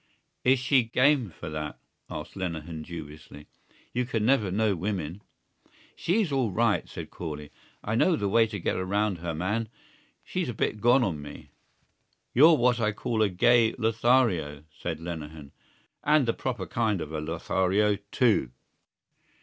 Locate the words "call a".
12.93-13.29